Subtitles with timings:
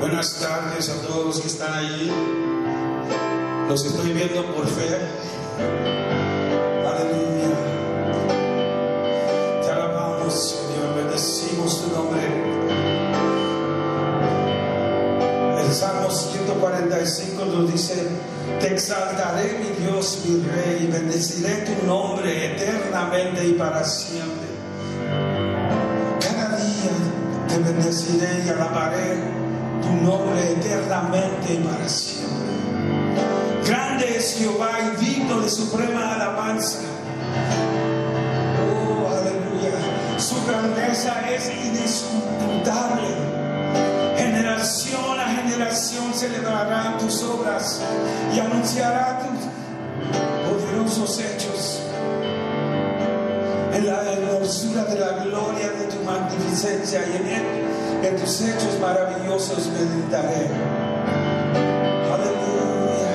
[0.00, 2.08] Buenas tardes a todos los que están allí.
[3.68, 4.96] Los estoy viendo por fe.
[6.86, 7.48] Aleluya.
[9.60, 10.94] Te alabamos, Señor.
[10.94, 12.22] Bendecimos tu nombre.
[15.66, 18.06] El Salmo 145 nos dice,
[18.60, 24.46] te exaltaré mi Dios, mi Rey, bendeciré tu nombre eternamente y para siempre.
[26.20, 29.37] Cada día te bendeciré y alabaré
[29.88, 32.28] tu nombre eternamente y para siempre.
[33.66, 36.80] Grande es Jehová y digno de suprema alabanza.
[38.60, 40.18] Oh, aleluya.
[40.18, 42.28] Su grandeza es indiscutible.
[44.16, 47.80] Generación a generación celebrarán tus obras
[48.34, 49.40] y anunciará tus
[50.48, 51.80] poderosos hechos.
[53.72, 57.67] En la hermosura de la gloria de tu magnificencia y en él
[58.02, 60.48] en tus hechos maravillosos meditaré.
[62.14, 63.14] Aleluya.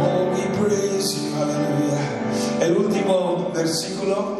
[0.00, 1.34] Oh, we praise you.
[1.36, 2.00] Aleluya.
[2.60, 4.38] El último versículo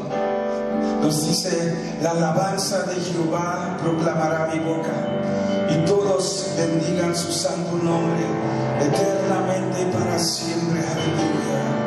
[1.03, 4.95] nos dice, la alabanza de Jehová proclamará mi boca
[5.71, 8.25] y todos bendigan su santo nombre
[8.81, 10.81] eternamente y para siempre.
[10.81, 11.87] Aleluya.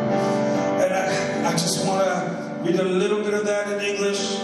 [0.82, 4.39] And I, I just want to read a little bit of that in English.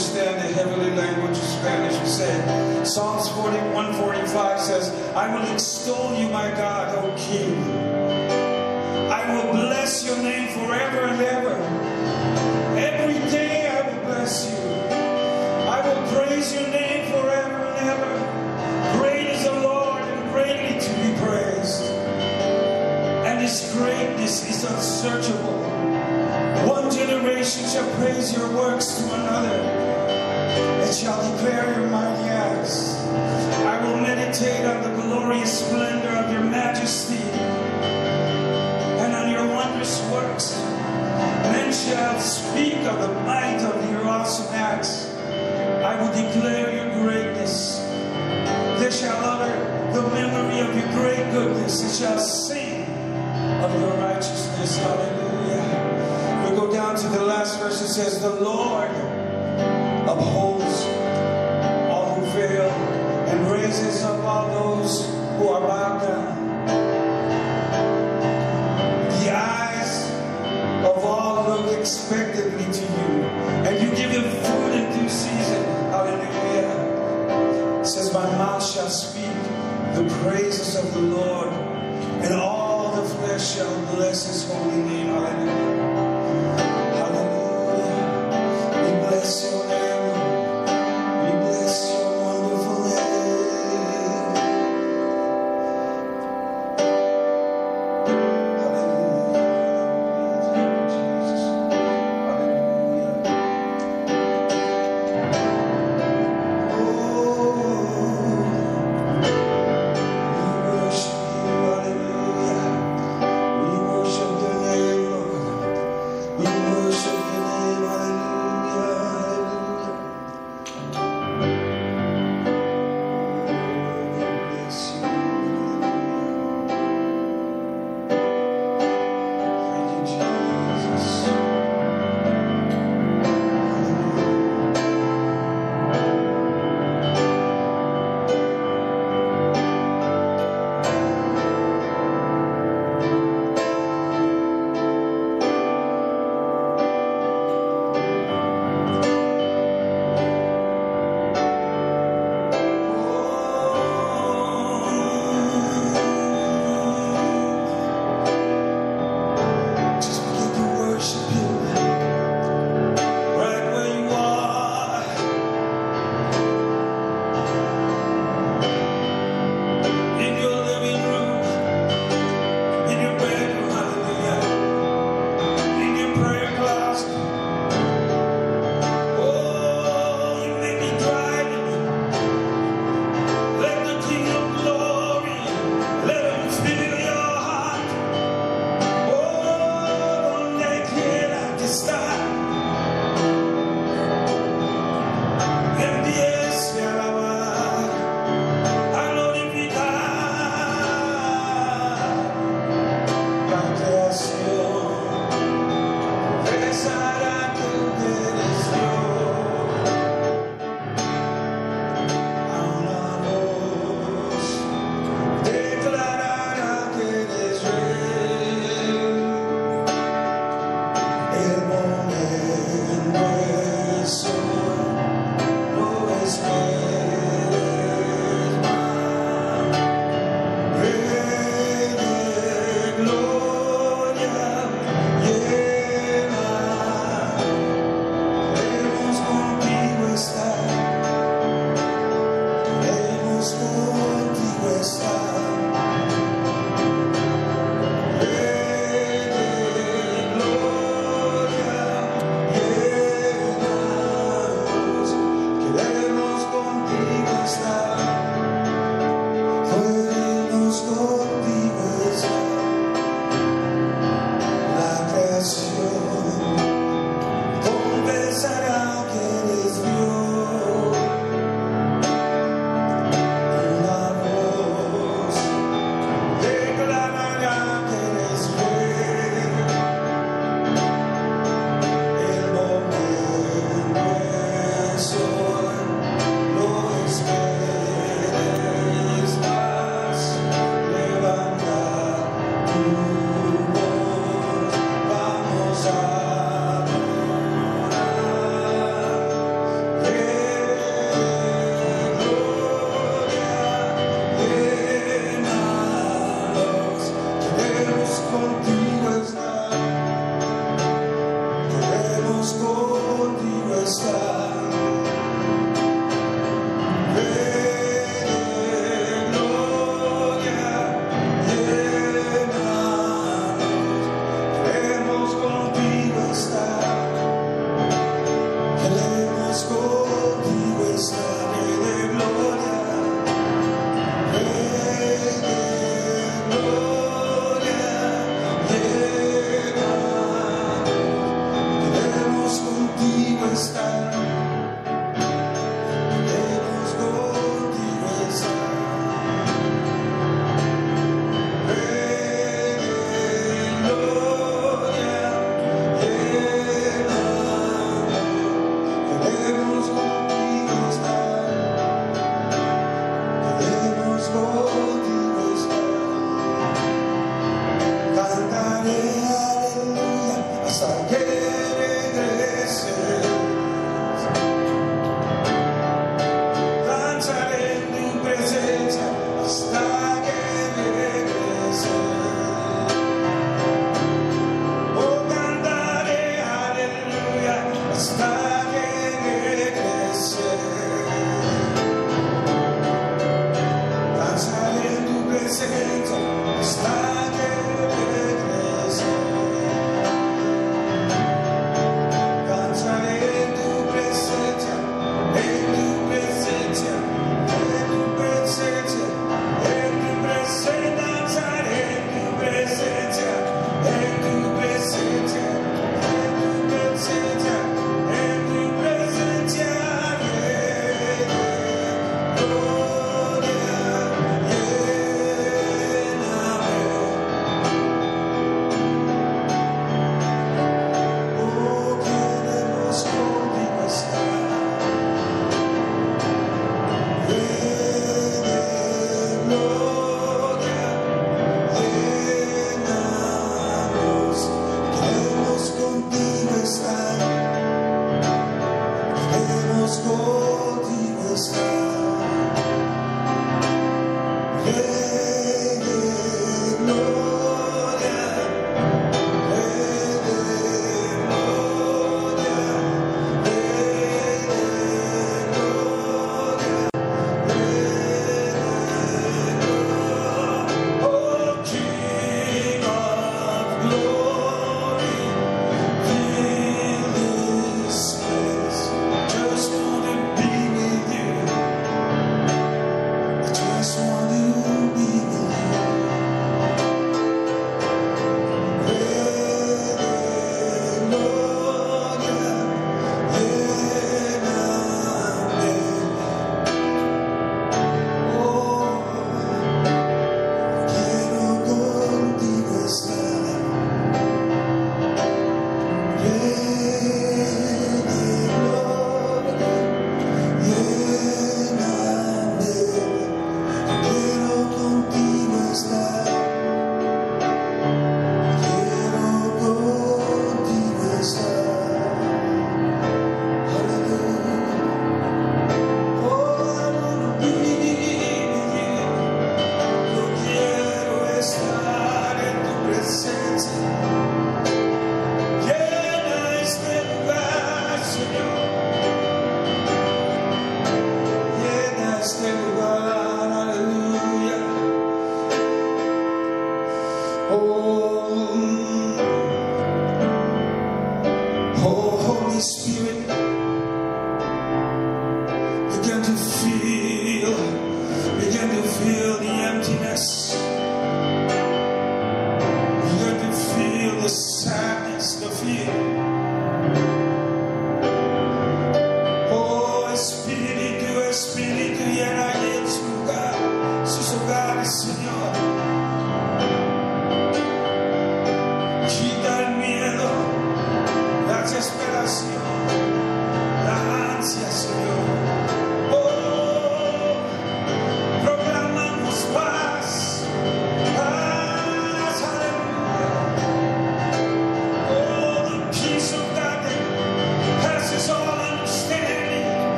[0.00, 6.16] Understand the heavenly language of Spanish, he said, Psalms 41 45 says, I will extol
[6.16, 7.62] you, my God, O King.
[9.12, 11.54] I will bless your name forever and ever.
[12.78, 14.56] Every day I will bless you.
[15.68, 18.98] I will praise your name forever and ever.
[18.98, 21.82] Great is the Lord and greatly to be praised.
[23.28, 25.60] And his greatness is unsearchable.
[26.66, 29.79] One generation shall praise your works to another
[30.82, 32.96] and shall declare your mighty acts.
[33.66, 37.22] I will meditate on the glorious splendor of your majesty
[39.00, 40.58] and on your wondrous works.
[41.52, 45.14] Men shall speak of the might of your awesome acts.
[45.14, 47.78] I will declare your greatness.
[48.78, 51.82] They shall utter the memory of your great goodness.
[51.82, 52.84] They shall sing
[53.62, 54.78] of your righteousness.
[54.78, 56.48] Hallelujah.
[56.50, 57.82] We go down to the last verse.
[57.82, 58.90] It says, The Lord
[60.08, 60.49] upholds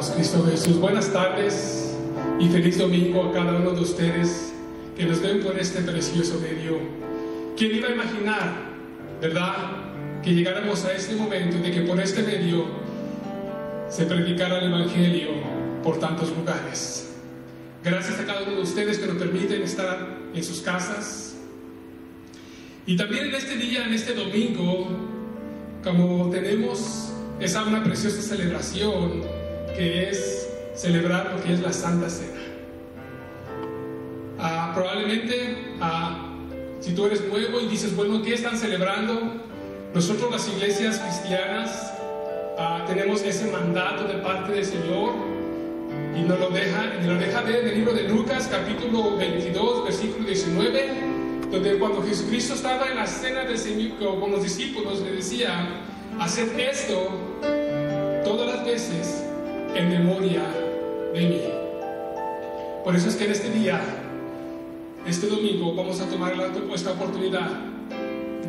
[0.00, 0.78] damos, Cristo Jesús.
[0.78, 1.94] Buenas tardes
[2.38, 4.52] y feliz domingo a cada uno de ustedes
[4.96, 6.78] que nos ven por este precioso medio.
[7.56, 8.54] ¿Quién iba a imaginar,
[9.20, 9.56] verdad,
[10.22, 12.64] que llegáramos a este momento de que por este medio
[13.90, 15.28] se predicara el Evangelio
[15.82, 17.10] por tantos lugares?
[17.84, 21.36] Gracias a cada uno de ustedes que nos permiten estar en sus casas.
[22.86, 24.88] Y también en este día, en este domingo,
[25.84, 29.39] como tenemos esa una preciosa celebración
[29.76, 32.40] que es celebrar lo que es la Santa Cena.
[34.38, 36.26] Ah, probablemente, ah,
[36.80, 39.34] si tú eres nuevo y dices, bueno, ¿qué están celebrando?
[39.94, 41.92] Nosotros las iglesias cristianas
[42.58, 45.12] ah, tenemos ese mandato de parte del Señor
[46.16, 49.84] y nos lo deja, nos lo deja ver en el libro de Lucas, capítulo 22,
[49.84, 50.90] versículo 19,
[51.50, 55.82] donde cuando Jesucristo estaba en la cena del Señor con los discípulos, le decía,
[56.18, 57.10] haced esto
[58.24, 59.29] todas las veces
[59.74, 60.42] en memoria
[61.12, 61.42] de mí.
[62.84, 63.80] Por eso es que en este día,
[65.06, 66.34] este domingo, vamos a tomar
[66.74, 67.50] esta oportunidad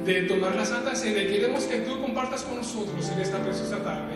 [0.06, 3.84] de tomar la Santa Cena y queremos que tú compartas con nosotros en esta preciosa
[3.84, 4.16] tarde.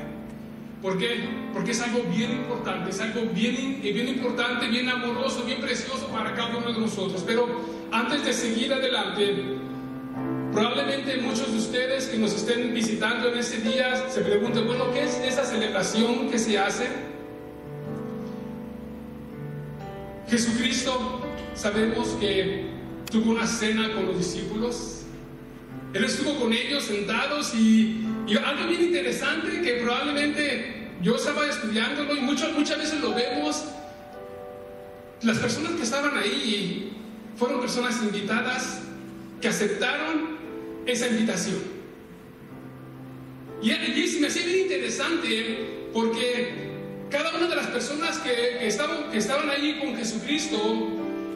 [0.81, 1.27] ¿Por qué?
[1.53, 6.33] Porque es algo bien importante, es algo bien, bien importante, bien amoroso, bien precioso para
[6.35, 7.23] cada uno de nosotros.
[7.25, 7.47] Pero
[7.91, 9.57] antes de seguir adelante,
[10.55, 15.03] probablemente muchos de ustedes que nos estén visitando en este día se pregunten, bueno, ¿qué
[15.03, 16.87] es esa celebración que se hace?
[20.29, 21.21] Jesucristo,
[21.55, 22.67] sabemos que
[23.11, 25.01] tuvo una cena con los discípulos.
[25.93, 32.15] Él estuvo con ellos sentados y, y algo bien interesante que probablemente yo estaba estudiándolo
[32.15, 33.65] y muchas, muchas veces lo vemos.
[35.21, 36.93] Las personas que estaban ahí
[37.35, 38.83] fueron personas invitadas
[39.41, 40.44] que aceptaron
[40.85, 41.75] esa invitación.
[43.61, 46.65] Y, y me hacía bien interesante porque
[47.09, 49.17] cada una de las personas que, estaban, que
[49.51, 50.89] ahí con Jesucristo,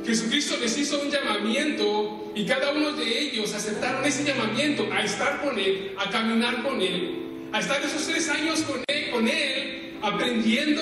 [0.06, 5.42] Jesucristo les hizo un llamamiento y cada uno de ellos aceptaron ese llamamiento a estar
[5.42, 9.80] con Él, a caminar con Él, a estar esos tres años con Él, con él
[10.02, 10.82] aprendiendo,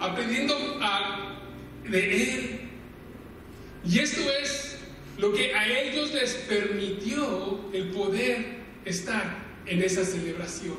[0.00, 0.56] aprendiendo
[1.88, 2.60] de Él.
[3.86, 4.73] Y esto es
[5.18, 10.76] lo que a ellos les permitió el poder estar en esa celebración,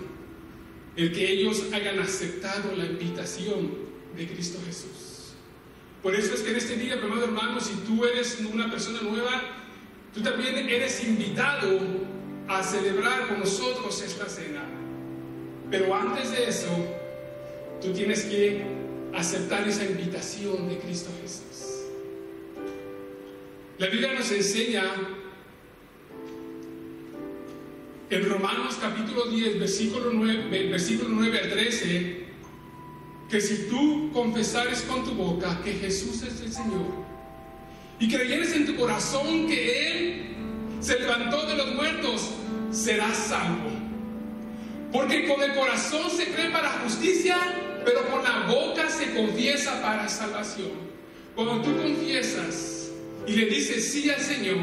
[0.95, 3.71] el que ellos hayan aceptado la invitación
[4.15, 5.33] de Cristo Jesús.
[6.01, 9.41] Por eso es que en este día, amado hermano, si tú eres una persona nueva,
[10.13, 11.79] tú también eres invitado
[12.47, 14.63] a celebrar con nosotros esta cena.
[15.71, 16.67] Pero antes de eso,
[17.81, 18.63] tú tienes que
[19.13, 21.54] aceptar esa invitación de Cristo Jesús.
[23.77, 24.83] La Biblia nos enseña
[28.09, 32.25] en Romanos capítulo 10, versículo 9, versículo 9 al 13,
[33.29, 36.87] que si tú confesares con tu boca que Jesús es el Señor
[37.99, 40.35] y creyeres en tu corazón que Él
[40.79, 42.29] se levantó de los muertos,
[42.71, 43.71] serás salvo.
[44.93, 47.35] Porque con el corazón se cree para justicia,
[47.83, 50.71] pero con la boca se confiesa para salvación.
[51.35, 52.84] Cuando tú confiesas
[53.27, 54.57] y le dices sí al Señor,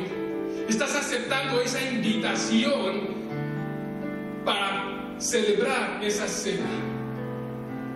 [0.69, 3.23] estás aceptando esa invitación
[4.45, 6.69] para celebrar esa cena.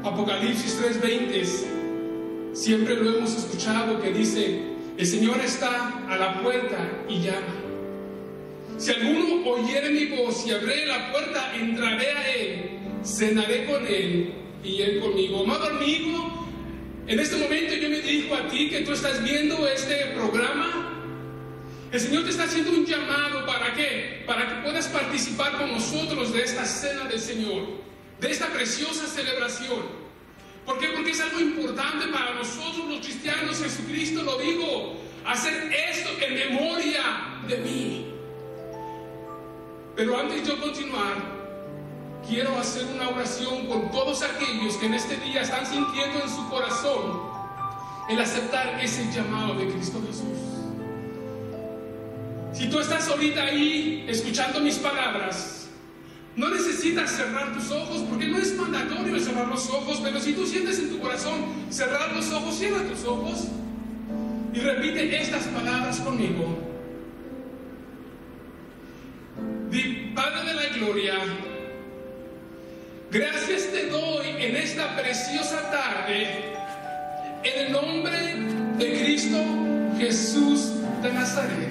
[0.05, 4.61] Apocalipsis 3:20, siempre lo hemos escuchado que dice,
[4.97, 7.55] el Señor está a la puerta y llama.
[8.79, 12.71] Si alguno oyere mi voz y abre la puerta, entraré a él,
[13.05, 15.45] cenaré con él y él conmigo.
[15.45, 16.46] Amado amigo,
[17.07, 20.93] en este momento yo me dirijo a ti que tú estás viendo este programa.
[21.93, 24.25] El Señor te está haciendo un llamado para qué?
[24.27, 27.63] Para que puedas participar con nosotros de esta cena del Señor,
[28.21, 30.07] de esta preciosa celebración.
[30.65, 30.89] ¿Por qué?
[30.89, 33.63] Porque es algo importante para nosotros los cristianos.
[33.63, 37.03] Jesucristo lo dijo, hacer esto en memoria
[37.47, 38.07] de mí.
[39.95, 41.36] Pero antes de yo continuar,
[42.29, 46.49] quiero hacer una oración con todos aquellos que en este día están sintiendo en su
[46.49, 47.23] corazón
[48.09, 50.39] el aceptar ese llamado de Cristo Jesús.
[52.53, 55.69] Si tú estás ahorita ahí escuchando mis palabras,
[56.37, 60.47] no necesitas cerrar tus ojos porque no es mandatorio cerrar los ojos, pero si tú
[60.47, 63.49] sientes en tu corazón cerrar los ojos, cierra tus ojos
[64.53, 66.59] y repite estas palabras conmigo.
[69.71, 71.15] Di, Padre de la Gloria,
[73.11, 76.29] gracias te doy en esta preciosa tarde
[77.43, 78.35] en el nombre
[78.79, 79.39] de Cristo
[79.99, 81.71] Jesús de Nazaret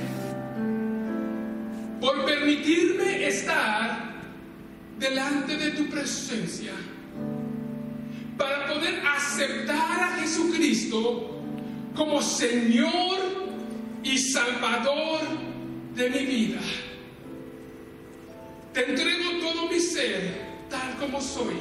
[2.00, 4.13] por permitirme estar
[4.98, 6.71] delante de tu presencia
[8.38, 11.41] para poder aceptar a Jesucristo
[11.95, 13.17] como Señor
[14.04, 15.21] y Salvador
[15.95, 16.60] de mi vida.
[18.74, 20.44] Te entrego todo mi ser
[20.99, 21.55] como soy,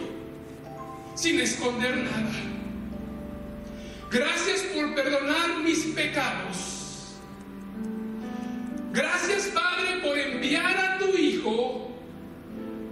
[1.14, 2.32] sin esconder nada.
[4.10, 7.14] Gracias por perdonar mis pecados.
[8.92, 11.90] Gracias Padre por enviar a tu Hijo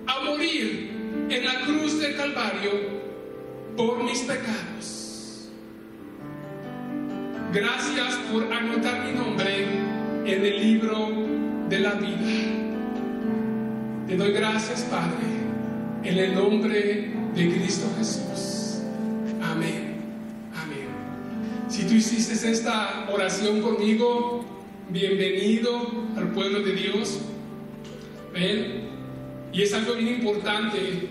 [0.07, 0.91] a morir
[1.29, 2.73] en la cruz del Calvario
[3.77, 5.49] por mis pecados.
[7.53, 9.65] Gracias por anotar mi nombre
[10.25, 11.11] en el libro
[11.69, 12.63] de la vida.
[14.09, 15.42] Te doy gracias, Padre,
[16.05, 18.81] en el nombre de Cristo Jesús.
[19.43, 19.95] Amén.
[20.55, 20.89] Amén.
[21.69, 24.45] Si tú hiciste esta oración conmigo,
[24.91, 27.21] bienvenido al pueblo de Dios.
[28.33, 28.83] Ven.
[29.53, 31.09] Y es algo bien importante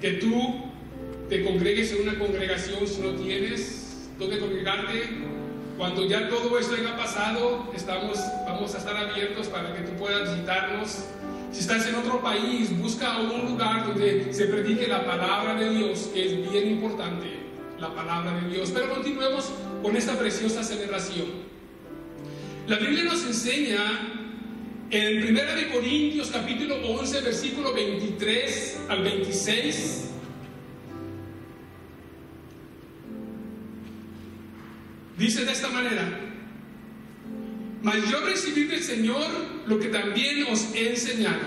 [0.00, 0.62] que tú
[1.28, 5.02] te congregues en una congregación si no tienes donde congregarte.
[5.76, 10.30] Cuando ya todo esto haya pasado, estamos, vamos a estar abiertos para que tú puedas
[10.32, 11.04] visitarnos.
[11.52, 16.10] Si estás en otro país, busca un lugar donde se predique la palabra de Dios,
[16.12, 17.26] que es bien importante,
[17.78, 18.70] la palabra de Dios.
[18.72, 21.26] Pero continuemos con esta preciosa celebración.
[22.66, 23.78] La Biblia nos enseña
[24.90, 25.40] en 1
[25.72, 30.10] Corintios capítulo 11, versículo 23 al 26,
[35.18, 36.31] dice de esta manera,
[37.82, 39.26] mas yo recibí del Señor
[39.66, 41.46] lo que también os he enseñado,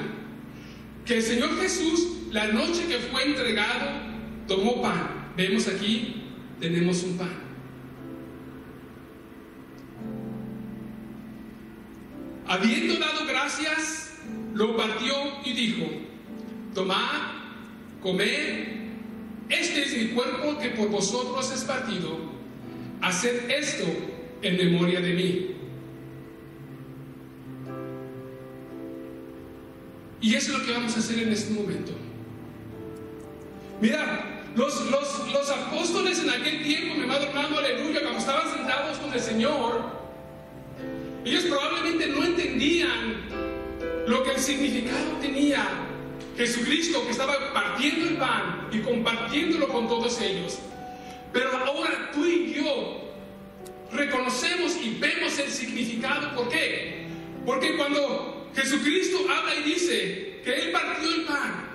[1.06, 3.90] que el Señor Jesús, la noche que fue entregado,
[4.48, 5.32] tomó pan.
[5.38, 6.24] Vemos aquí,
[6.60, 7.46] tenemos un pan.
[12.48, 14.14] Habiendo dado gracias,
[14.54, 15.86] lo partió y dijo,
[16.74, 17.34] tomad,
[18.02, 18.68] comed,
[19.50, 22.20] este es mi cuerpo que por vosotros es partido,
[23.02, 23.86] haced esto
[24.42, 25.55] en memoria de mí.
[30.26, 31.92] Y eso es lo que vamos a hacer en este momento.
[33.80, 38.98] Mira, los, los, los apóstoles en aquel tiempo, mi amado hermano, aleluya, cuando estaban sentados
[38.98, 39.86] con el Señor,
[41.24, 43.22] ellos probablemente no entendían
[44.08, 45.64] lo que el significado tenía
[46.36, 50.58] Jesucristo que estaba partiendo el pan y compartiéndolo con todos ellos.
[51.34, 53.12] Pero ahora tú y yo
[53.92, 56.36] reconocemos y vemos el significado.
[56.36, 57.06] ¿Por qué?
[57.46, 61.68] Porque cuando Jesucristo habla y dice que Él partió el pan,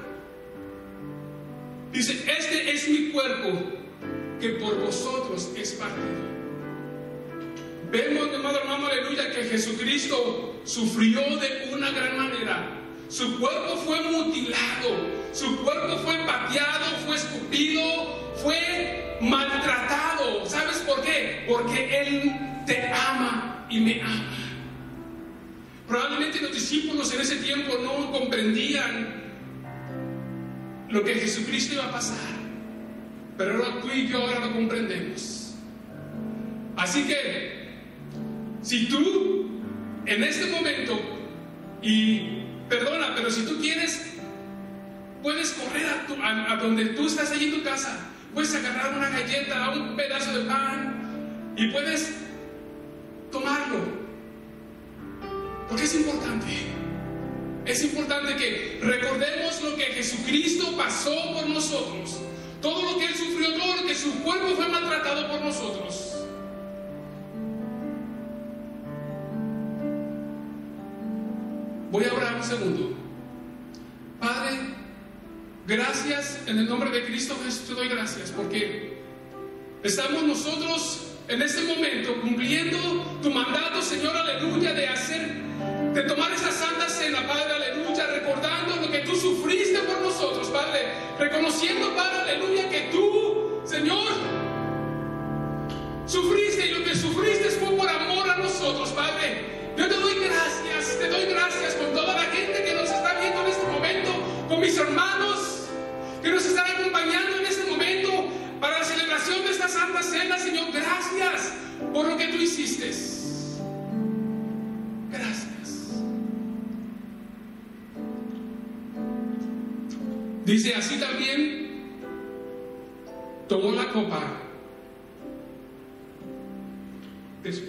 [1.93, 3.49] dice, este es mi cuerpo
[4.40, 6.31] que por vosotros es partido.
[7.90, 12.77] Vemos, amado hermano, aleluya, que Jesucristo sufrió de una gran manera.
[13.09, 17.83] Su cuerpo fue mutilado, su cuerpo fue pateado, fue escupido,
[18.37, 20.47] fue maltratado.
[20.47, 21.45] ¿Sabes por qué?
[21.49, 22.33] Porque Él
[22.64, 24.39] te ama y me ama.
[25.90, 29.09] Probablemente los discípulos en ese tiempo no comprendían
[30.88, 32.31] lo que Jesucristo iba a pasar.
[33.37, 35.57] Pero ahora tú y yo ahora lo comprendemos.
[36.76, 37.70] Así que
[38.62, 39.50] si tú
[40.07, 40.96] en este momento,
[41.83, 44.14] y perdona, pero si tú quieres,
[45.24, 45.87] puedes correr
[46.22, 47.98] a, donde tú estás allí en tu casa,
[48.33, 52.14] puedes agarrar una galleta, un pedazo de pan y puedes
[53.33, 54.00] tomarlo.
[55.71, 56.47] Porque es importante.
[57.65, 62.19] Es importante que recordemos lo que Jesucristo pasó por nosotros.
[62.61, 66.17] Todo lo que Él sufrió, todo lo que su cuerpo fue maltratado por nosotros.
[71.93, 72.97] Voy a orar un segundo.
[74.19, 74.59] Padre,
[75.67, 78.99] gracias en el nombre de Cristo Jesús, te doy gracias porque
[79.83, 85.50] estamos nosotros en este momento cumpliendo tu mandato, Señor, aleluya, de hacer,
[85.94, 90.87] de tomar esta santa cena, Padre, aleluya, recordando lo que tú sufriste por nosotros, Padre,
[91.18, 94.12] reconociendo, Padre, aleluya, que tú, Señor,
[96.07, 99.60] sufriste y lo que sufriste fue por amor a nosotros, Padre.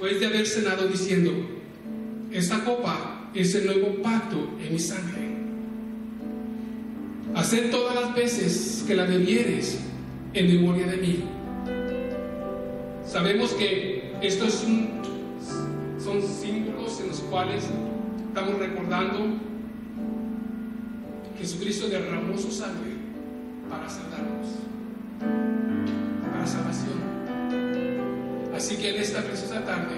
[0.01, 1.31] Después de haber cenado diciendo,
[2.31, 5.29] esta copa es el nuevo pacto en mi sangre.
[7.35, 9.77] Haced todas las veces que la bebieres
[10.33, 11.23] en memoria de mí.
[13.05, 14.65] Sabemos que estos
[16.03, 17.65] son símbolos en los cuales
[18.27, 19.19] estamos recordando
[21.37, 22.95] Jesucristo derramó su sangre
[23.69, 24.47] para salvarnos,
[26.33, 27.20] para salvación.
[28.61, 29.95] Así que en esta preciosa tarde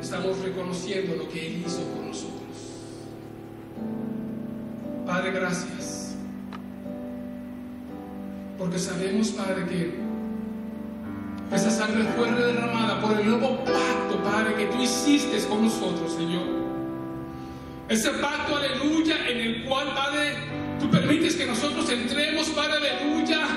[0.00, 2.56] estamos reconociendo lo que Él hizo por nosotros.
[5.04, 6.14] Padre, gracias.
[8.56, 9.92] Porque sabemos, Padre, que
[11.54, 16.46] esa sangre fue derramada por el nuevo pacto, Padre, que tú hiciste con nosotros, Señor.
[17.90, 20.32] Ese pacto, aleluya, en el cual, Padre,
[20.80, 23.53] tú permites que nosotros entremos, Padre, aleluya.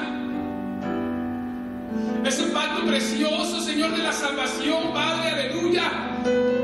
[2.27, 5.89] Ese pacto precioso, Señor, de la salvación, Padre, aleluya.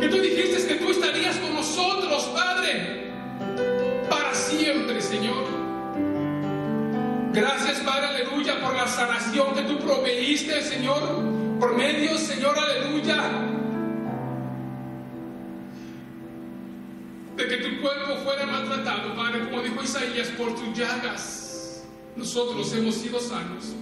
[0.02, 3.12] Que tú dijiste que tú estarías con nosotros, Padre,
[4.10, 5.46] para siempre, Señor.
[7.32, 11.00] Gracias, Padre, aleluya, por la sanación que tú proveíste, Señor,
[11.62, 13.24] por medio, Señor, aleluya
[17.38, 21.84] de que tu cuerpo fuera maltratado, Padre, como dijo Isaías, por tus llagas
[22.16, 23.74] nosotros hemos sido sanos.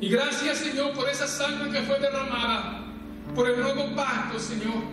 [0.00, 2.84] Y gracias, Señor, por esa sangre que fue derramada,
[3.34, 4.84] por el nuevo pacto, Señor.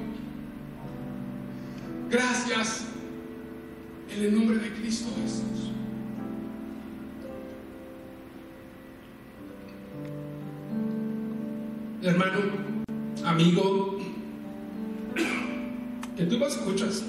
[2.09, 2.85] Gracias
[4.09, 5.71] en el nombre de Cristo Jesús.
[12.01, 12.39] Hermano,
[13.25, 13.97] amigo,
[16.15, 17.03] que tú me escuchas.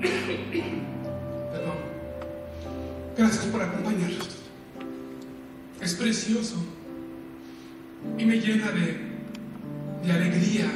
[0.00, 1.76] Perdón.
[3.16, 4.28] Gracias por acompañarnos.
[5.80, 6.56] Es precioso
[8.18, 8.96] y me llena de,
[10.04, 10.70] de alegría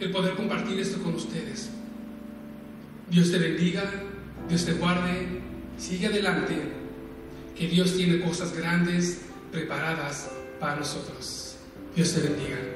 [0.00, 1.70] el poder compartir esto con ustedes.
[3.10, 3.82] Dios te bendiga,
[4.48, 5.40] Dios te guarde,
[5.78, 6.56] sigue adelante,
[7.56, 11.56] que Dios tiene cosas grandes preparadas para nosotros.
[11.94, 12.67] Dios te bendiga.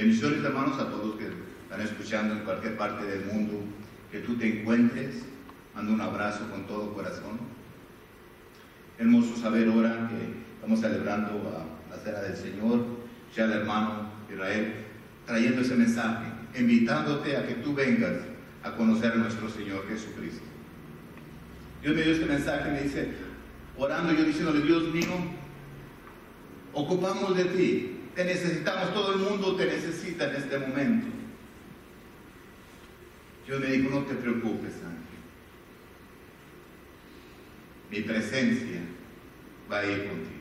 [0.00, 1.26] Bendiciones hermanos a todos que
[1.64, 3.60] están escuchando en cualquier parte del mundo,
[4.10, 5.16] que tú te encuentres.
[5.74, 7.38] Mando un abrazo con todo corazón.
[8.98, 12.86] Hermoso saber ahora que estamos celebrando la cena del Señor,
[13.36, 14.74] ya el hermano Israel,
[15.26, 16.26] trayendo ese mensaje,
[16.58, 18.22] invitándote a que tú vengas
[18.62, 20.44] a conocer a nuestro Señor Jesucristo.
[21.82, 23.12] Dios me dio este mensaje, me dice,
[23.76, 25.39] orando yo diciéndole, Dios mío,
[26.72, 31.06] ocupamos de ti, te necesitamos, todo el mundo te necesita en este momento.
[33.48, 35.00] Yo me digo, no te preocupes, Ángel.
[37.90, 38.80] Mi presencia
[39.70, 40.40] va a ir contigo.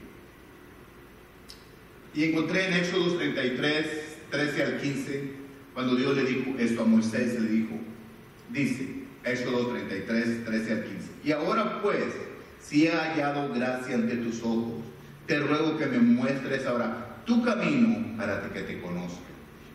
[2.14, 3.88] Y encontré en Éxodo 33,
[4.32, 5.32] 13 al 15,
[5.74, 7.76] cuando Dios le dijo esto a Moisés, le dijo,
[8.50, 12.04] dice, Éxodo 33, 13 al 15, y ahora pues,
[12.60, 14.84] si he hallado gracia ante tus ojos,
[15.30, 19.30] te ruego que me muestres ahora tu camino para que te conozca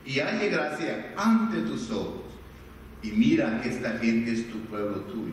[0.05, 2.25] y halle gracia ante tus ojos.
[3.05, 5.33] Y mira que esta gente es tu pueblo tuyo.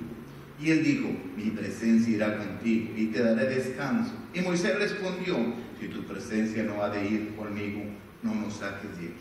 [0.61, 4.13] Y él dijo, mi presencia irá contigo y te daré descanso.
[4.35, 5.37] Y Moisés respondió,
[5.79, 7.81] si tu presencia no ha de ir conmigo,
[8.21, 9.15] no nos saques de aquí.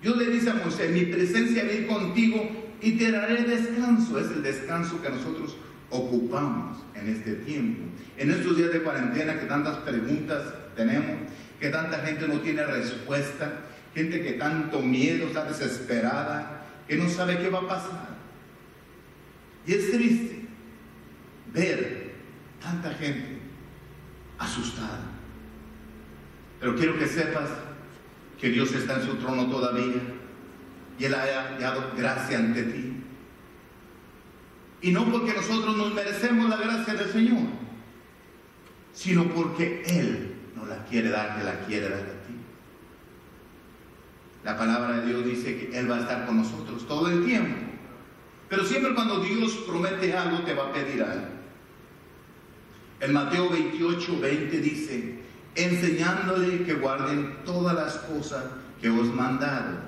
[0.00, 2.48] Dios le dice a Moisés, mi presencia va a ir contigo
[2.80, 4.20] y te daré descanso.
[4.20, 5.56] Es el descanso que nosotros
[5.90, 7.82] ocupamos en este tiempo.
[8.16, 10.42] En estos días de cuarentena que tantas preguntas
[10.74, 13.60] tenemos, que tanta gente no tiene respuesta,
[13.94, 18.16] gente que tanto miedo, está desesperada, que no sabe qué va a pasar.
[19.66, 20.46] Y es triste
[21.52, 22.12] ver
[22.60, 23.38] tanta gente
[24.38, 25.00] asustada.
[26.60, 27.50] Pero quiero que sepas
[28.40, 30.02] que Dios está en su trono todavía
[30.98, 32.95] y Él ha dado gracia ante ti.
[34.82, 37.46] Y no porque nosotros nos merecemos la gracia del Señor,
[38.92, 42.34] sino porque Él nos la quiere dar, que la quiere dar a ti.
[44.44, 47.56] La palabra de Dios dice que Él va a estar con nosotros todo el tiempo.
[48.48, 51.26] Pero siempre cuando Dios promete algo, te va a pedir algo.
[53.00, 55.18] En Mateo 28, 20 dice,
[55.54, 58.44] enseñándole que guarden todas las cosas
[58.80, 59.78] que os mandado.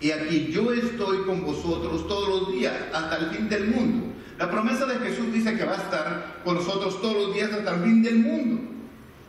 [0.00, 4.05] Y aquí yo estoy con vosotros todos los días, hasta el fin del mundo.
[4.38, 7.74] La promesa de Jesús dice que va a estar con nosotros todos los días hasta
[7.74, 8.62] el fin del mundo.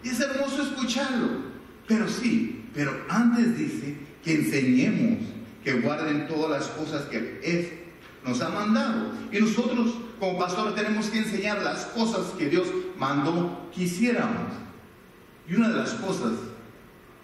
[0.03, 1.47] Y es hermoso escucharlo.
[1.87, 5.19] Pero sí, pero antes dice que enseñemos
[5.63, 7.69] que guarden todas las cosas que es,
[8.25, 9.11] nos ha mandado.
[9.31, 12.67] Y nosotros como pastores tenemos que enseñar las cosas que Dios
[12.97, 14.51] mandó que hiciéramos.
[15.49, 16.33] Y una de las cosas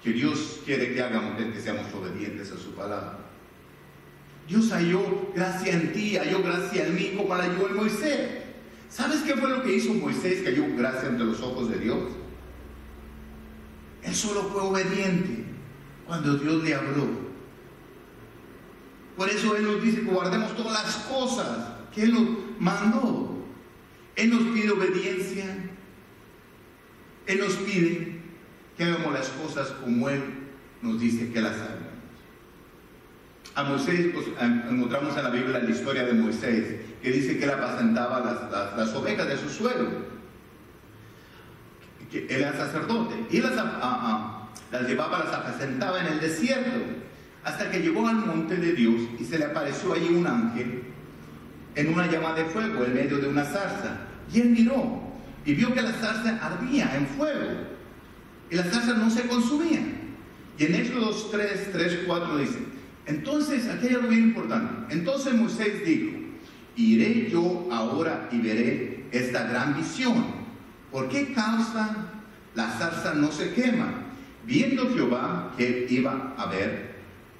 [0.01, 3.22] que Dios quiere que hagamos es que seamos obedientes a su palabra.
[4.47, 8.43] Dios halló gracia en ti, halló gracia en mí como la halló en Moisés.
[8.89, 12.11] ¿Sabes qué fue lo que hizo Moisés que halló gracia entre los ojos de Dios?
[14.03, 15.45] Él solo fue obediente
[16.05, 17.07] cuando Dios le habló.
[19.15, 22.27] Por eso Él nos dice que guardemos todas las cosas que Él nos
[22.59, 23.45] mandó.
[24.15, 25.45] Él nos pide obediencia.
[27.25, 28.21] Él nos pide
[28.77, 30.21] que hagamos las cosas como Él
[30.81, 31.82] nos dice que las hagamos.
[33.55, 37.51] A Moisés, pues, encontramos en la Biblia la historia de Moisés, que dice que él
[37.51, 39.89] apacentaba las, las, ovejas de su suelo.
[42.11, 43.15] Que él era sacerdote.
[43.29, 46.79] Y las, las llevaba, las apacentaba en el desierto,
[47.43, 50.83] hasta que llegó al monte de Dios y se le apareció allí un ángel
[51.75, 53.97] en una llama de fuego en medio de una zarza.
[54.33, 55.01] Y él miró
[55.45, 57.73] y vio que la zarza ardía en fuego
[58.49, 59.81] y la zarza no se consumía.
[60.57, 62.59] Y en Éxodo 3, 3, 4 dice,
[63.05, 64.93] entonces, aquí hay algo bien importante.
[64.93, 66.17] Entonces Moisés dijo,
[66.75, 70.25] iré yo ahora y veré esta gran visión.
[70.91, 72.11] ¿Por qué causa
[72.55, 73.93] la zarza no se quema?
[74.45, 76.93] Viendo Jehová que iba a ver,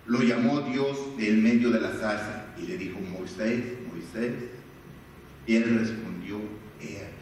[0.06, 4.34] lo llamó Dios del medio de la zarza y le dijo, Moisés, Moisés.
[5.48, 6.38] Y él respondió,
[6.82, 7.14] he aquí.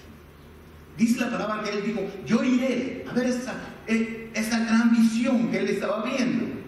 [0.98, 3.54] Dice la palabra que él dijo, yo iré a ver esa,
[3.88, 6.61] eh, esa gran visión que él estaba viendo.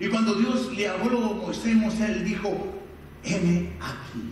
[0.00, 2.74] Y cuando Dios le habló a Moisés, Moisés dijo,
[3.22, 4.30] heme aquí.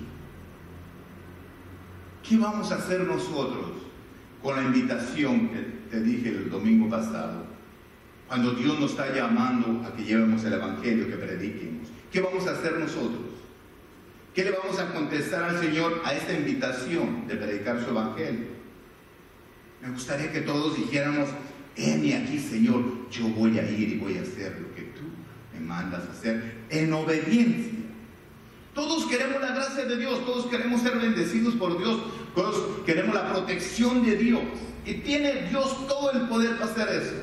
[2.26, 3.72] ¿Qué vamos a hacer nosotros
[4.42, 5.58] con la invitación que
[5.90, 7.46] te dije el domingo pasado?
[8.26, 11.88] Cuando Dios nos está llamando a que llevemos el Evangelio, que prediquemos.
[12.10, 13.26] ¿Qué vamos a hacer nosotros?
[14.34, 18.46] ¿Qué le vamos a contestar al Señor a esta invitación de predicar su Evangelio?
[19.82, 21.28] Me gustaría que todos dijéramos,
[21.76, 25.04] heme aquí, Señor, yo voy a ir y voy a hacer lo que tú
[25.52, 27.78] me mandas hacer en obediencia.
[28.74, 32.00] Todos queremos la gracia de Dios, todos queremos ser bendecidos por Dios,
[32.34, 34.40] todos queremos la protección de Dios.
[34.86, 37.14] Y tiene Dios todo el poder para hacer eso.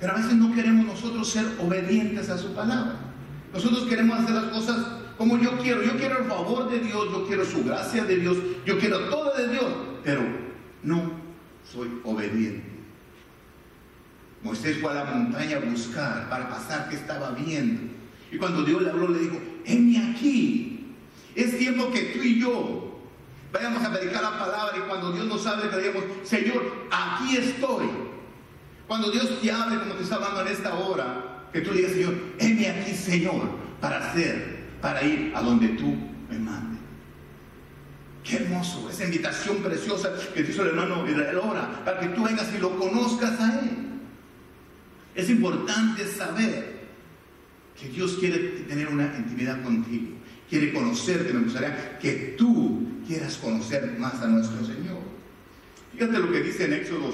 [0.00, 2.96] Pero a veces no queremos nosotros ser obedientes a su palabra.
[3.52, 4.86] Nosotros queremos hacer las cosas
[5.18, 5.82] como yo quiero.
[5.82, 9.36] Yo quiero el favor de Dios, yo quiero su gracia de Dios, yo quiero todo
[9.36, 9.66] de Dios,
[10.02, 10.22] pero
[10.82, 11.12] no
[11.70, 12.81] soy obediente.
[14.42, 17.92] Moisés fue a la montaña a buscar para pasar que estaba viendo.
[18.30, 20.94] Y cuando Dios le habló, le dijo, heme aquí.
[21.34, 23.00] Es tiempo que tú y yo
[23.52, 27.86] vayamos a predicar la palabra y cuando Dios nos hable, que digamos, Señor, aquí estoy.
[28.88, 32.14] Cuando Dios te hable como te está hablando en esta hora, que tú digas, Señor,
[32.38, 33.42] heme aquí, Señor,
[33.80, 35.94] para hacer, para ir a donde tú
[36.30, 36.80] me mandes.
[38.24, 42.22] Qué hermoso, esa invitación preciosa que te hizo el hermano Israel ahora, para que tú
[42.22, 43.91] vengas y lo conozcas a Él.
[45.14, 46.82] Es importante saber
[47.78, 48.38] que Dios quiere
[48.68, 50.08] tener una intimidad contigo,
[50.48, 51.32] quiere conocerte.
[51.32, 55.00] Me gustaría que tú quieras conocer más a nuestro Señor.
[55.92, 57.12] Fíjate lo que dice en Éxodo,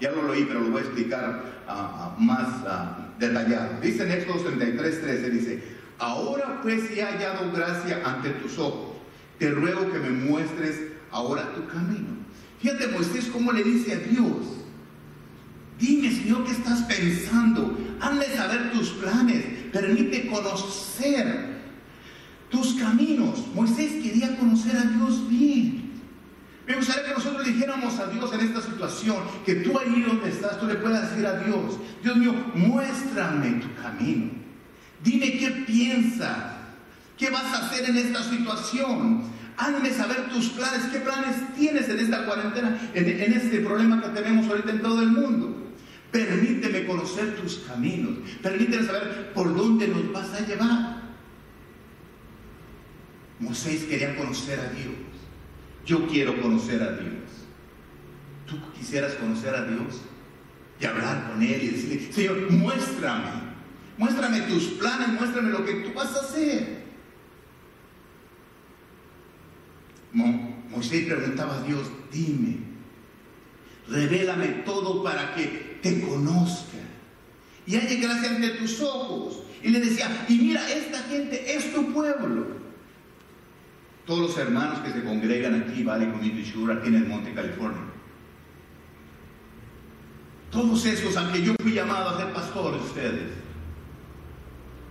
[0.00, 3.80] ya lo leí, pero lo voy a explicar uh, más uh, detallado.
[3.80, 5.62] Dice en Éxodo 33, 13, dice,
[5.98, 8.96] ahora pues si he hallado gracia ante tus ojos,
[9.38, 10.80] te ruego que me muestres
[11.12, 12.18] ahora tu camino.
[12.60, 14.57] Fíjate Moisés cómo le dice a Dios,
[15.78, 17.78] Dime, Señor, ¿qué estás pensando?
[18.00, 19.44] Hazme saber tus planes.
[19.72, 21.58] Permite conocer
[22.50, 23.46] tus caminos.
[23.54, 25.88] Moisés quería conocer a Dios bien.
[26.66, 29.16] Me gustaría que nosotros dijéramos a Dios en esta situación,
[29.46, 33.74] que tú ahí donde estás, tú le puedas decir a Dios, Dios mío, muéstrame tu
[33.82, 34.32] camino.
[35.02, 36.36] Dime qué piensas,
[37.16, 39.22] qué vas a hacer en esta situación.
[39.56, 44.08] Hazme saber tus planes, qué planes tienes en esta cuarentena, en, en este problema que
[44.08, 45.57] tenemos ahorita en todo el mundo.
[46.10, 48.18] Permíteme conocer tus caminos.
[48.42, 51.02] Permíteme saber por dónde nos vas a llevar.
[53.40, 54.94] Moisés quería conocer a Dios.
[55.84, 57.46] Yo quiero conocer a Dios.
[58.46, 60.00] ¿Tú quisieras conocer a Dios?
[60.80, 63.48] Y hablar con Él y decirle, Señor, muéstrame.
[63.96, 66.78] Muéstrame tus planes, muéstrame lo que tú vas a hacer.
[70.78, 72.58] Moisés preguntaba a Dios, dime,
[73.88, 76.78] revélame todo para que te conozca
[77.66, 79.42] y haya gracia ante tus ojos.
[79.62, 82.46] Y le decía, y mira, esta gente es tu pueblo.
[84.06, 87.82] Todos los hermanos que se congregan aquí, Vale Community Shura, aquí en el Monte California.
[90.50, 93.30] Todos esos, aunque yo fui llamado a ser pastor de ustedes,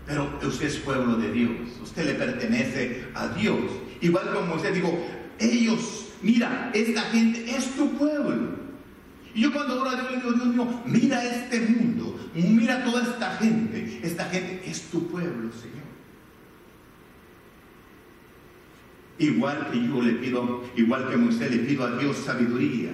[0.06, 3.60] pero usted es pueblo de Dios, usted le pertenece a Dios.
[4.02, 5.04] Igual como usted dijo,
[5.40, 8.67] ellos, mira, esta gente es tu pueblo.
[9.38, 13.04] Y yo cuando oro a Dios le digo, Dios mío, mira este mundo, mira toda
[13.04, 14.00] esta gente.
[14.02, 15.86] Esta gente es tu pueblo, Señor.
[19.20, 22.90] Igual que yo le pido, igual que Moisés le pido a Dios sabiduría,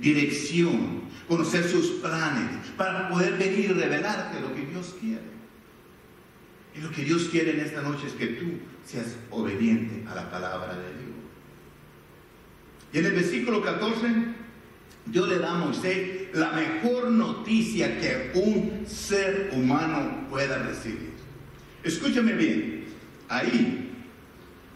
[0.00, 5.22] dirección, conocer sus planes, para poder venir y revelarte lo que Dios quiere.
[6.76, 8.46] Y lo que Dios quiere en esta noche es que tú
[8.84, 11.14] seas obediente a la palabra de Dios.
[12.92, 14.43] Y en el versículo 14
[15.06, 21.12] Dios le da a Moisés la mejor noticia que un ser humano pueda recibir.
[21.82, 22.84] Escúchame bien,
[23.28, 23.90] ahí,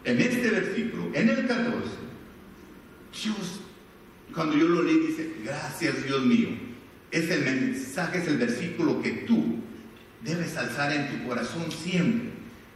[0.04, 1.72] en este versículo, en el 14,
[3.22, 3.60] Dios,
[4.34, 6.48] cuando yo lo leí, dice, gracias Dios mío.
[7.10, 9.56] Es el mensaje, es el versículo que tú
[10.22, 12.28] debes alzar en tu corazón siempre.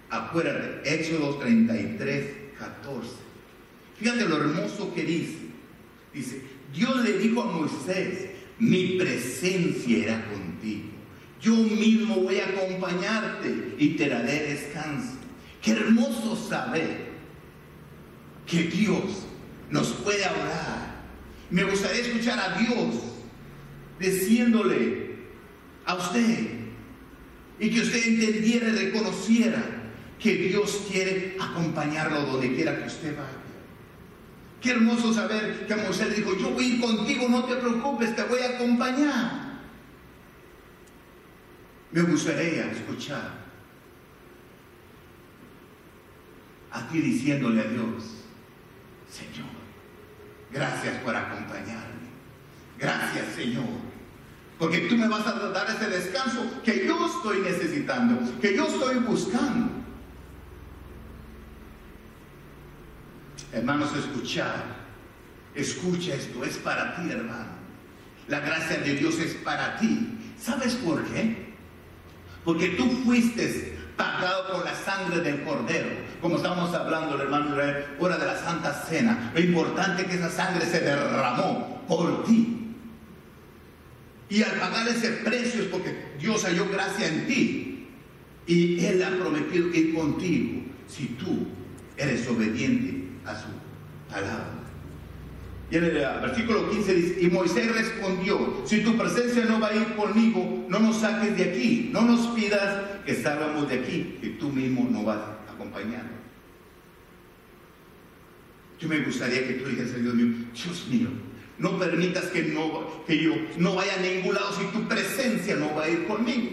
[0.08, 2.26] Acuérdate, Éxodo 33,
[2.58, 3.10] 14.
[3.98, 5.38] Fíjate lo hermoso que dice.
[6.14, 6.42] Dice,
[6.72, 10.88] Dios le dijo a Moisés, mi presencia era contigo.
[11.40, 15.16] Yo mismo voy a acompañarte y te daré descanso.
[15.60, 17.10] Qué hermoso saber
[18.46, 19.26] que Dios
[19.70, 21.02] nos puede hablar.
[21.50, 22.94] Me gustaría escuchar a Dios
[23.98, 25.16] diciéndole
[25.84, 26.48] a usted
[27.58, 29.64] y que usted entendiera y reconociera
[30.18, 33.41] que Dios quiere acompañarlo donde quiera que usted vaya.
[34.62, 38.50] Qué hermoso saber que Moisés dijo, yo voy contigo, no te preocupes, te voy a
[38.50, 39.52] acompañar.
[41.90, 43.42] Me gustaría escuchar
[46.70, 48.04] a ti diciéndole a Dios,
[49.10, 49.50] Señor,
[50.52, 52.12] gracias por acompañarme.
[52.78, 53.64] Gracias, Señor.
[54.58, 58.98] Porque tú me vas a dar ese descanso que yo estoy necesitando, que yo estoy
[59.00, 59.81] buscando.
[63.52, 64.82] Hermanos, escuchar.
[65.54, 67.52] Escucha esto, es para ti, hermano.
[68.28, 70.18] La gracia de Dios es para ti.
[70.40, 71.52] ¿Sabes por qué?
[72.44, 75.88] Porque tú fuiste pagado por la sangre del cordero.
[76.22, 77.54] Como estamos hablando, hermano
[77.98, 79.30] hora de la Santa Cena.
[79.34, 82.74] Lo importante es que esa sangre se derramó por ti.
[84.30, 87.88] Y al pagar ese precio es porque Dios halló gracia en ti.
[88.46, 91.46] Y Él ha prometido ir contigo si tú
[91.96, 92.91] eres obediente
[93.24, 93.48] a su
[94.10, 94.62] palabra.
[95.70, 99.74] Y en el versículo 15 dice, y Moisés respondió, si tu presencia no va a
[99.74, 104.28] ir conmigo, no nos saques de aquí, no nos pidas que salgamos de aquí, que
[104.30, 106.04] tú mismo no vas a acompañar.
[108.78, 111.08] Yo me gustaría que tú dijeras, Dios mío, Dios mío,
[111.56, 115.74] no permitas que, no, que yo no vaya a ningún lado si tu presencia no
[115.74, 116.50] va a ir conmigo.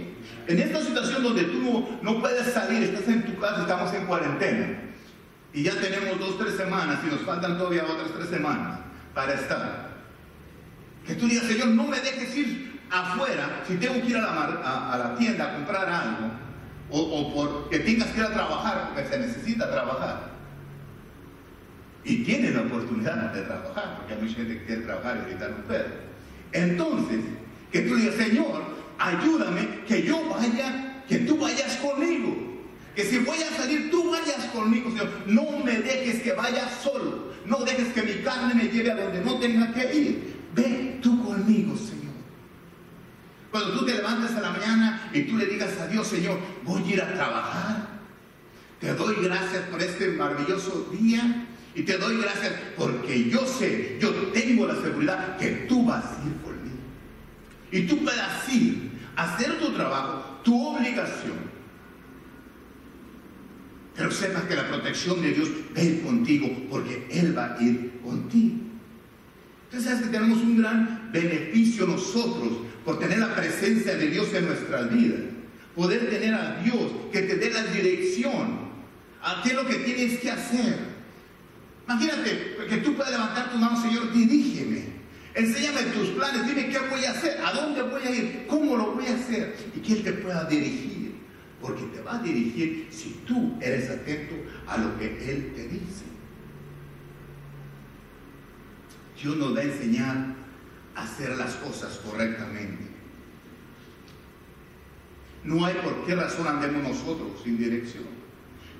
[0.47, 4.05] En esta situación donde tú no, no puedes salir, estás en tu casa, estamos en
[4.05, 4.88] cuarentena
[5.53, 8.79] y ya tenemos dos, tres semanas y nos faltan todavía otras tres semanas
[9.13, 9.89] para estar.
[11.05, 14.93] Que tú digas, Señor, no me dejes ir afuera si tengo que ir a la,
[14.93, 16.31] a, la tienda a comprar algo
[16.91, 20.29] o, o porque tengas que ir a trabajar porque se necesita trabajar.
[22.03, 25.49] Y tiene la oportunidad de trabajar, porque hay mucha gente que quiere trabajar y ahorita
[25.49, 26.09] no puede.
[26.53, 27.19] Entonces,
[27.71, 28.63] que tú digas, Señor,
[28.97, 32.48] ayúdame que yo vaya, que tú vayas conmigo.
[32.99, 35.09] Que si voy a salir, tú vayas conmigo, Señor.
[35.25, 37.31] No me dejes que vaya solo.
[37.45, 40.35] No dejes que mi carne me lleve a donde no tenga que ir.
[40.53, 42.11] Ve tú conmigo, Señor.
[43.51, 46.83] Cuando tú te levantes a la mañana y tú le digas a Dios, Señor, voy
[46.83, 47.87] a ir a trabajar.
[48.81, 51.47] Te doy gracias por este maravilloso día.
[51.75, 56.21] Y te doy gracias porque yo sé, yo tengo la seguridad que tú vas a
[56.25, 56.33] ir
[56.65, 56.71] mí.
[57.71, 61.48] Y tú puedas ir a hacer tu trabajo, tu obligación.
[63.99, 67.99] Pero sepas que la protección de Dios va ir contigo porque Él va a ir
[68.01, 68.55] contigo.
[69.65, 74.45] Entonces sabes que tenemos un gran beneficio nosotros por tener la presencia de Dios en
[74.45, 75.19] nuestras vidas.
[75.75, 78.69] Poder tener a Dios que te dé la dirección
[79.21, 80.79] a qué es lo que tienes que hacer.
[81.85, 84.93] Imagínate que tú puedas levantar tu mano, Señor, dirígeme.
[85.35, 88.93] Enséñame tus planes, dime qué voy a hacer, a dónde voy a ir, cómo lo
[88.93, 90.98] voy a hacer y que Él te pueda dirigir.
[91.61, 94.35] Porque te va a dirigir si tú eres atento
[94.67, 96.05] a lo que Él te dice.
[99.21, 100.35] Dios nos va a enseñar
[100.95, 102.87] a hacer las cosas correctamente.
[105.43, 108.19] No hay por qué razón andemos nosotros sin dirección.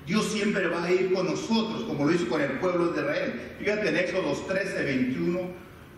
[0.06, 3.54] Dios siempre va a ir con nosotros, como lo hizo con el pueblo de Israel.
[3.58, 5.40] Fíjate en Éxodo 13, 21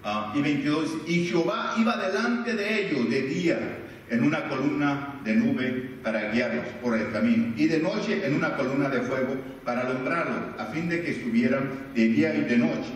[0.04, 0.90] ah, y 22.
[1.06, 3.78] Y Jehová iba delante de ellos de día
[4.10, 8.56] en una columna de nube para guiarlos por el camino, y de noche en una
[8.56, 12.92] columna de fuego para alumbrarlos, a fin de que estuvieran de día y de noche.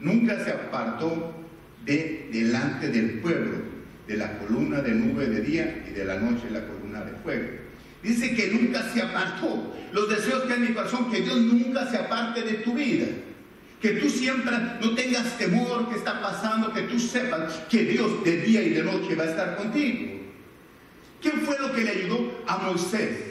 [0.00, 1.34] Nunca se apartó
[1.84, 3.58] de delante del pueblo,
[4.06, 7.48] de la columna de nube de día y de la noche la columna de fuego.
[8.02, 9.74] Dice que nunca se apartó.
[9.92, 13.06] Los deseos que hay en mi corazón, que Dios nunca se aparte de tu vida.
[13.80, 18.40] Que tú siempre no tengas temor que está pasando, que tú sepas que Dios de
[18.42, 20.17] día y de noche va a estar contigo.
[21.20, 23.28] ¿Quién fue lo que le ayudó a Moisés?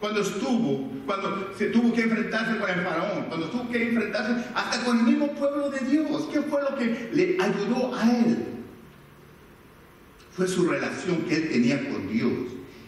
[0.00, 4.84] Cuando estuvo, cuando se tuvo que enfrentarse con el faraón, cuando tuvo que enfrentarse hasta
[4.84, 6.28] con el mismo pueblo de Dios.
[6.32, 8.44] ¿Qué fue lo que le ayudó a él?
[10.36, 12.30] Fue su relación que él tenía con Dios.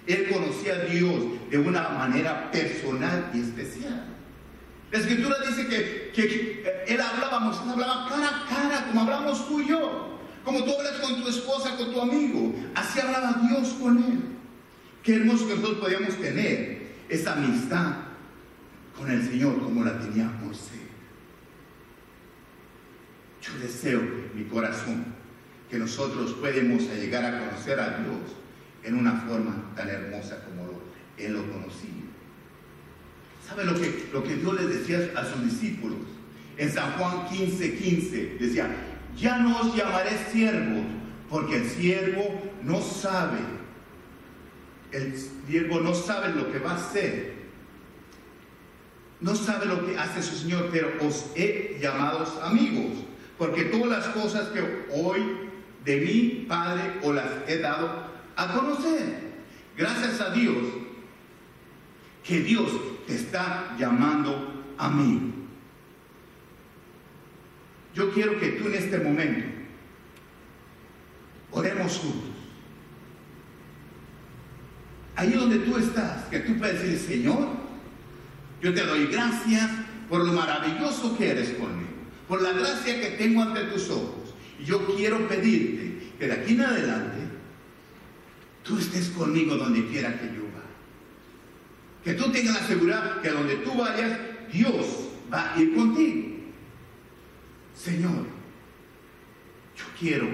[0.06, 1.14] Él conocía a Dios
[1.50, 4.06] de una manera personal y especial.
[4.92, 9.60] La escritura dice que, que, él hablaba, Moisés hablaba cara a cara, como hablamos tú
[9.60, 10.19] y yo.
[10.44, 12.54] Como tú hablas con tu esposa, con tu amigo.
[12.74, 14.20] Así hablaba Dios con él.
[15.02, 17.96] Qué hermoso que nosotros podíamos tener esa amistad
[18.96, 20.80] con el Señor como la tenía Moisés.
[23.42, 24.02] Yo deseo
[24.34, 25.04] mi corazón
[25.70, 28.36] que nosotros podemos llegar a conocer a Dios
[28.82, 30.82] en una forma tan hermosa como lo,
[31.16, 31.90] Él lo conocía.
[33.46, 35.98] ¿Sabe lo que, lo que Dios les decía a sus discípulos?
[36.56, 38.68] En San Juan 15, 15 decía,
[39.16, 40.84] ya no os llamaré siervos,
[41.28, 43.38] porque el siervo no sabe,
[44.92, 45.14] el
[45.46, 47.34] siervo no sabe lo que va a hacer,
[49.20, 53.04] no sabe lo que hace su Señor, pero os he llamado amigos,
[53.38, 55.50] porque todas las cosas que hoy
[55.84, 59.30] de mi Padre os las he dado a conocer.
[59.76, 60.56] Gracias a Dios
[62.22, 62.70] que Dios
[63.06, 65.39] te está llamando a mí.
[67.94, 69.46] Yo quiero que tú en este momento
[71.50, 72.30] oremos juntos.
[75.16, 77.48] Ahí donde tú estás, que tú puedes decir, Señor,
[78.62, 79.70] yo te doy gracias
[80.08, 81.90] por lo maravilloso que eres conmigo,
[82.28, 84.34] por la gracia que tengo ante tus ojos.
[84.58, 87.18] Y yo quiero pedirte que de aquí en adelante
[88.62, 90.66] tú estés conmigo donde quiera que yo vaya.
[92.04, 94.18] Que tú tengas la seguridad que donde tú vayas,
[94.52, 96.29] Dios va a ir contigo.
[97.82, 98.26] Señor,
[99.76, 100.26] yo quiero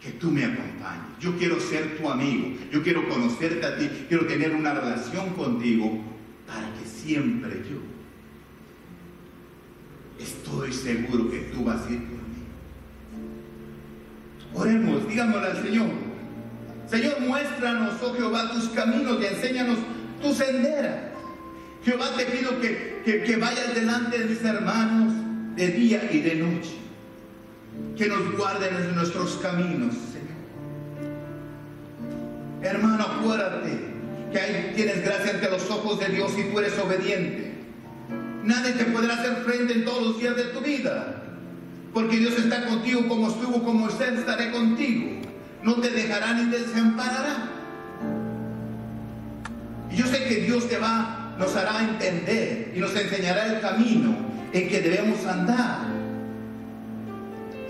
[0.00, 1.18] que tú me acompañes.
[1.20, 2.56] Yo quiero ser tu amigo.
[2.72, 3.90] Yo quiero conocerte a ti.
[4.08, 6.00] Quiero tener una relación contigo
[6.46, 7.80] para que siempre yo
[10.18, 12.20] estoy seguro que tú vas a ir por.
[14.62, 15.90] Oremos, digámosle al Señor.
[16.88, 19.78] Señor, muéstranos, oh Jehová, tus caminos y enséñanos
[20.20, 21.12] tu sendera.
[21.84, 25.19] Jehová, te pido que, que vayas delante de mis hermanos
[25.60, 26.70] de día y de noche.
[27.96, 30.30] Que nos guarden en nuestros caminos, Señor.
[32.62, 33.78] Hermano, acuérdate
[34.32, 37.52] que ahí tienes gracia ante los ojos de Dios y tú eres obediente.
[38.42, 41.22] Nadie te podrá hacer frente en todos los días de tu vida.
[41.92, 45.20] Porque Dios está contigo como estuvo como usted estaré contigo.
[45.62, 47.50] No te dejará ni te desamparará.
[49.90, 54.29] Y yo sé que Dios te va, nos hará entender y nos enseñará el camino
[54.52, 55.78] en que debemos andar.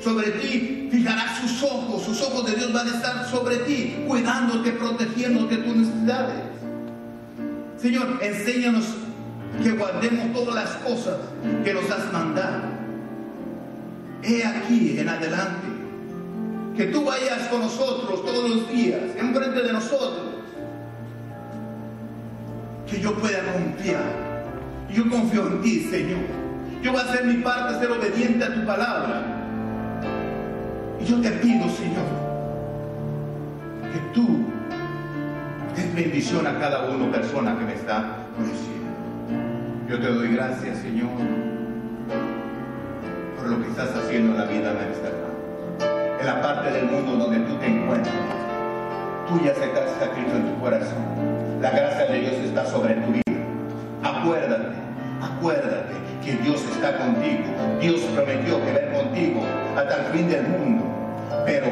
[0.02, 4.72] Sobre ti fijará sus ojos, sus ojos de Dios van a estar sobre ti, cuidándote,
[4.72, 6.36] protegiéndote tus necesidades.
[7.76, 8.86] Señor, enséñanos
[9.62, 11.16] que guardemos todas las cosas
[11.64, 12.62] que nos has mandado.
[14.22, 15.66] He aquí en adelante,
[16.76, 20.28] que tú vayas con nosotros todos los días, enfrente de nosotros,
[22.90, 24.30] que yo pueda confiar.
[24.90, 26.39] Yo confío en ti, Señor
[26.82, 29.22] Yo voy a hacer mi parte, ser obediente a tu palabra.
[30.98, 32.06] Y yo te pido, Señor,
[33.92, 34.46] que tú
[35.76, 38.90] des bendición a cada uno, persona que me está conociendo.
[39.88, 41.10] Yo te doy gracias, Señor,
[43.36, 46.18] por lo que estás haciendo en la vida de hermana.
[46.20, 48.14] En la parte del mundo donde tú te encuentras,
[49.28, 51.60] tú ya aceptaste a Cristo en tu corazón.
[51.60, 53.40] La gracia de Dios está sobre tu vida.
[54.02, 54.79] Acuérdate,
[55.20, 55.94] acuérdate
[56.24, 57.44] que Dios está contigo.
[57.80, 59.42] Dios prometió que ver contigo
[59.76, 60.84] hasta el fin del mundo.
[61.46, 61.66] Pero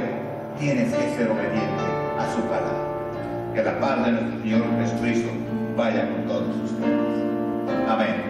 [0.58, 1.84] tienes que ser obediente
[2.18, 3.52] a su palabra.
[3.54, 5.30] Que la paz de nuestro Señor Jesucristo
[5.76, 7.88] vaya con todos ustedes.
[7.88, 8.27] Amén.